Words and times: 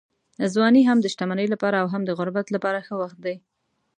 ځواني 0.53 0.81
هم 0.85 0.97
د 1.01 1.05
شتمنۍ 1.13 1.47
لپاره 1.53 1.77
او 1.81 1.87
هم 1.93 2.01
د 2.05 2.11
غربت 2.19 2.47
لپاره 2.55 2.85
ښه 2.87 2.95
وخت 3.01 3.17
دی. 3.25 3.35